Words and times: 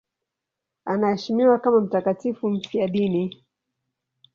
Anaheshimiwa 0.85 1.59
kama 1.59 1.81
mtakatifu 1.81 2.49
mfiadini. 2.49 3.45